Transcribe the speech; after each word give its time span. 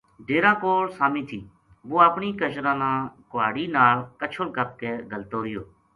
ڈیرا 0.27 0.51
کول 0.61 0.85
سامی 0.97 1.23
تھی 1.29 1.39
وُہ 1.89 1.97
اپنی 2.09 2.29
کچراں 2.39 2.77
تا 2.81 2.91
کُہاڑی 3.31 3.65
نال 3.75 3.97
کَچھل 4.19 4.47
کَپ 4.55 4.69
کے 4.79 4.91
گھَلتو 5.11 5.37
رہیو 5.43 5.63